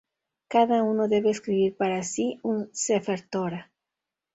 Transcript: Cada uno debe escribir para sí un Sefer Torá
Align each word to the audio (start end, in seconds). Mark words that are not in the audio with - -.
Cada 0.47 0.81
uno 0.81 1.07
debe 1.07 1.29
escribir 1.29 1.77
para 1.77 2.01
sí 2.01 2.39
un 2.41 2.71
Sefer 2.73 3.21
Torá 3.29 3.71